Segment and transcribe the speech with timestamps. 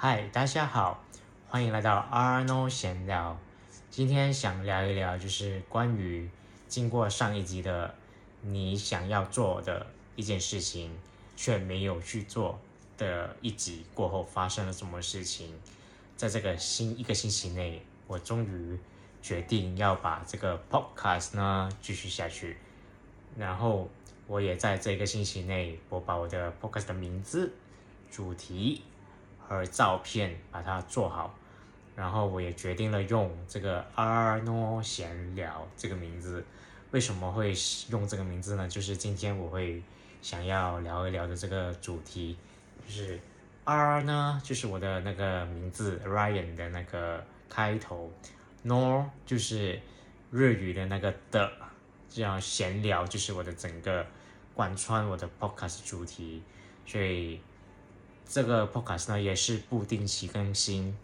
[0.00, 1.02] 嗨，大家好，
[1.48, 3.36] 欢迎来到 Arno 闲聊。
[3.90, 6.30] 今天想聊一聊，就是关于
[6.68, 7.92] 经过上一集的
[8.40, 9.84] 你想要做的
[10.14, 10.96] 一件事情，
[11.34, 12.60] 却没有去做
[12.96, 15.52] 的一集过后发生了什么事情。
[16.16, 18.78] 在这个新一个星期内，我终于
[19.20, 22.56] 决定要把这个 podcast 呢继续下去。
[23.36, 23.88] 然后
[24.28, 27.52] 我也在这个星期内，我把我的 podcast 的名字、
[28.08, 28.82] 主题。
[29.48, 31.34] 和照片把它做好，
[31.96, 36.44] 然后我也决定了用这个阿诺闲聊这个名字。
[36.90, 37.54] 为什么会
[37.88, 38.68] 用这个名字呢？
[38.68, 39.82] 就是今天我会
[40.20, 42.36] 想要聊一聊的这个主题，
[42.86, 43.18] 就是
[43.64, 48.12] R 呢，就是我的那个名字 Ryan 的那个开头
[48.66, 49.80] ，Nor 就是
[50.30, 51.50] 日语的那个的，
[52.10, 54.04] 这样闲聊就是我的整个
[54.54, 56.42] 贯穿我的 Podcast 主题，
[56.84, 57.40] 所以。
[58.30, 60.94] 这个 podcast 呢也是不定期更新，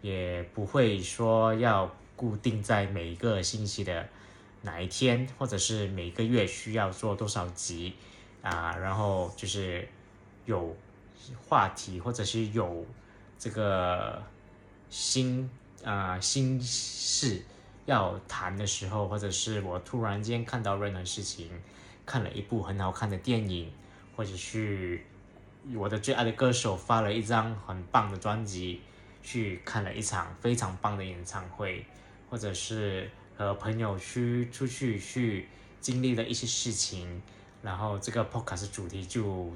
[0.00, 4.08] 也不会说要固定在每一个星期的
[4.62, 7.94] 哪一天，或者是每个月需要做多少集
[8.42, 9.88] 啊，然后就是
[10.44, 10.76] 有
[11.48, 12.84] 话题或者是有
[13.38, 14.20] 这个
[14.90, 15.48] 新
[15.84, 17.44] 啊心事
[17.86, 21.48] 要谈的时候，或者是我突然间看到任何事情，
[22.04, 23.70] 看了一部很好看的电影，
[24.16, 25.00] 或者是。
[25.76, 28.80] 我的最爱的歌手发了一张很棒的专辑，
[29.22, 31.86] 去看了一场非常棒的演唱会，
[32.28, 35.48] 或者是和朋友去出去去
[35.80, 37.22] 经历了一些事情，
[37.62, 39.52] 然后这个 podcast 主题就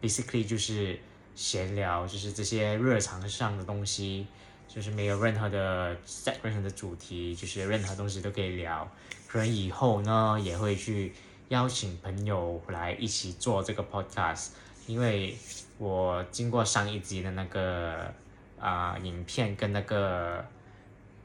[0.00, 0.98] basically 就是
[1.34, 4.26] 闲聊，就是这些日常上的东西，
[4.66, 8.90] 就是没有任何的 set 任何的主题，就是任何东西都可以聊。
[9.28, 11.12] 可能以后呢也会去
[11.48, 14.48] 邀请朋友来一起做这个 podcast。
[14.86, 15.36] 因为
[15.78, 18.12] 我经过上一集的那个
[18.60, 20.44] 啊影片跟那个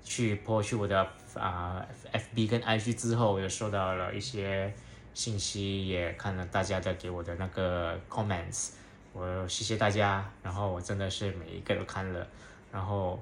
[0.04, 4.74] 去播去我的啊 FB 跟 IG 之后，我又收到了一些
[5.14, 8.70] 信息，也看了大家的给我的那个 comments，
[9.14, 12.26] 我谢谢大家，然后我真的是每一个都看了，
[12.72, 13.22] 然后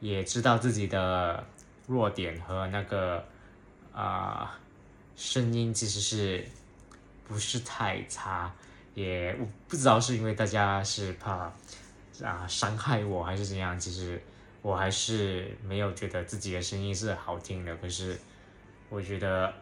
[0.00, 1.44] 也知道自己的
[1.86, 3.24] 弱点和那个
[3.92, 4.58] 啊
[5.16, 6.46] 声音其实是
[7.26, 8.52] 不是太差。
[8.98, 11.52] 也我不知道是因为大家是怕
[12.20, 14.20] 啊伤害我还是怎样，其实
[14.60, 17.76] 我还是没有觉得自己的声音是好听的。
[17.76, 18.18] 可是
[18.88, 19.54] 我觉得，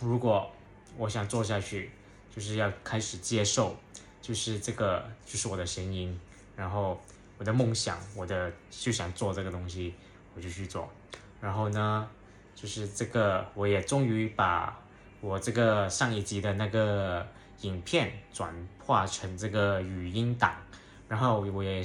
[0.00, 0.50] 如果
[0.96, 1.90] 我想做下去，
[2.34, 3.76] 就是要开始接受，
[4.22, 6.18] 就是这个就是我的声音，
[6.56, 6.98] 然后
[7.36, 9.92] 我的梦想，我的就想做这个东西，
[10.34, 10.90] 我就去做。
[11.38, 12.08] 然后呢，
[12.54, 14.80] 就是这个我也终于把
[15.20, 17.26] 我这个上一集的那个。
[17.62, 20.54] 影片转化成这个语音档，
[21.08, 21.82] 然后我也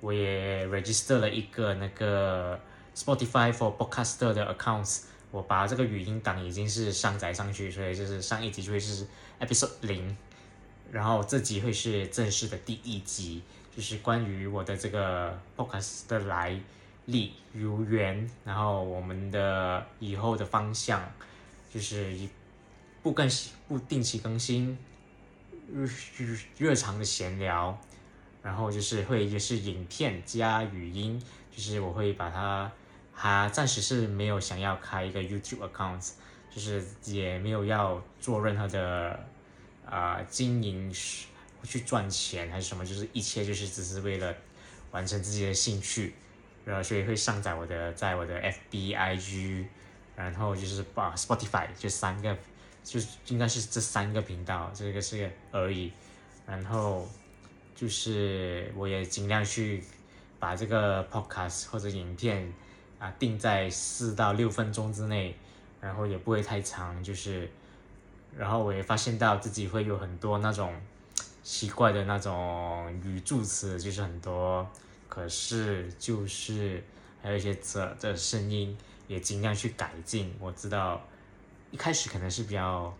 [0.00, 2.58] 我也 register 了一个那个
[2.94, 9.06] Spotify for podcaster 的 accounts，我把这个语音档已经是上载上去，所以就是上一集就会是
[9.40, 10.16] episode 零，
[10.90, 13.42] 然后这集会是正式的第一集，
[13.76, 16.58] 就是关于我的这个 podcast 的来
[17.06, 21.00] 历由缘，然后我们的以后的方向
[21.72, 22.28] 就是一
[23.02, 24.76] 不更新不定期更新。
[25.70, 25.86] 日
[26.56, 27.78] 日常的闲聊，
[28.42, 31.22] 然后就是会就是影片加语音，
[31.54, 32.72] 就是我会把它，
[33.14, 36.12] 它暂时是没有想要开一个 YouTube account，
[36.50, 39.20] 就是也没有要做任何的
[39.84, 40.90] 啊经营
[41.62, 44.34] 去赚钱还是什么，就是一切就是只是为了
[44.92, 46.14] 完成自己的兴趣，
[46.64, 49.66] 然后所以会上载我的在我的 FB IG，
[50.16, 52.34] 然后就是把 Spotify 就三个。
[52.88, 55.92] 就是应该是这三个频道，这个是而已。
[56.46, 57.06] 然后
[57.74, 59.84] 就是我也尽量去
[60.38, 62.50] 把这个 podcast 或者影片
[62.98, 65.36] 啊定在四到六分钟之内，
[65.82, 67.04] 然后也不会太长。
[67.04, 67.50] 就是，
[68.34, 70.74] 然后我也发现到自己会有很多那种
[71.42, 74.66] 奇怪的那种语助词，就是很多，
[75.10, 76.82] 可是就是
[77.22, 78.74] 还有一些这的声音，
[79.06, 80.34] 也尽量去改进。
[80.40, 81.06] 我知道。
[81.70, 82.92] 一开始可能是比较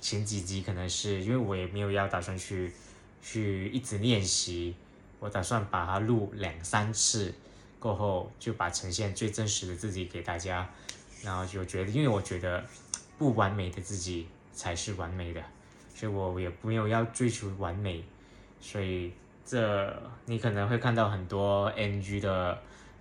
[0.00, 2.72] 前几集可能是因为我也没有要打算去
[3.20, 4.74] 去一直练习，
[5.18, 7.34] 我打算把它录两三次
[7.78, 10.68] 过后就把呈现最真实的自己给大家，
[11.22, 12.64] 然后就觉得因为我觉得
[13.18, 15.42] 不完美的自己才是完美的，
[15.94, 18.04] 所以我也没有要追求完美，
[18.60, 19.12] 所以
[19.44, 22.56] 这你可能会看到很多 NG 的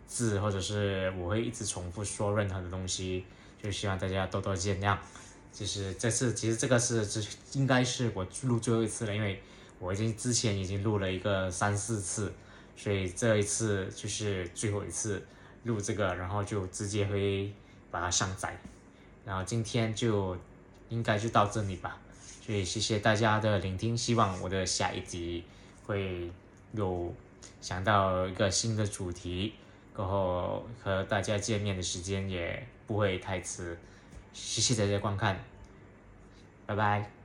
[0.07, 3.23] 字，或者是我会一直重复说任何的东西。
[3.61, 4.97] 就希望大家多多见谅。
[5.53, 7.21] 就是这次，其实这个是这
[7.53, 9.41] 应该是我录最后一次了，因为
[9.79, 12.31] 我已经之前已经录了一个三四次，
[12.77, 15.21] 所以这一次就是最后一次
[15.63, 17.53] 录这个，然后就直接会
[17.91, 18.57] 把它上载，
[19.25, 20.37] 然后今天就
[20.87, 21.99] 应该就到这里吧。
[22.45, 25.43] 所以谢谢大家的聆听，希望我的下一集
[25.85, 26.31] 会
[26.71, 27.13] 有
[27.59, 29.53] 想到一个新的主题，
[29.95, 33.77] 过后和大家见面的时间也不会太迟。
[34.33, 35.37] 谢谢大家观看，
[36.65, 37.20] 拜拜。